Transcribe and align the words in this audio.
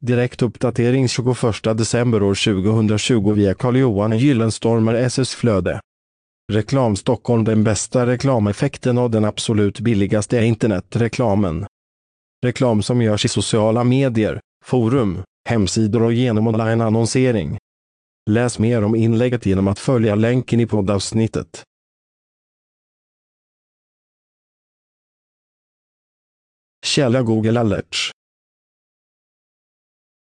Direktuppdatering 0.00 1.08
21 1.08 1.62
december 1.76 2.22
år 2.22 2.34
2020 2.34 3.32
via 3.32 3.54
Carl-Johan 3.54 4.18
Gyllenstormer 4.18 4.94
SS 4.94 5.34
Flöde. 5.34 5.80
Reklam 6.52 6.96
Stockholm 6.96 7.44
Den 7.44 7.64
bästa 7.64 8.06
reklameffekten 8.06 8.98
och 8.98 9.10
den 9.10 9.24
absolut 9.24 9.80
billigaste 9.80 10.38
är 10.38 10.42
internetreklamen. 10.42 11.66
Reklam 12.44 12.82
som 12.82 13.02
görs 13.02 13.24
i 13.24 13.28
sociala 13.28 13.84
medier, 13.84 14.40
forum, 14.64 15.22
hemsidor 15.48 16.02
och 16.02 16.12
genom 16.12 16.46
online-annonsering. 16.46 17.58
Läs 18.30 18.58
mer 18.58 18.84
om 18.84 18.94
inlägget 18.94 19.46
genom 19.46 19.68
att 19.68 19.78
följa 19.78 20.14
länken 20.14 20.60
i 20.60 20.66
poddavsnittet. 20.66 21.62
Källa 26.86 27.22
Google 27.22 27.60
Alerts 27.60 28.12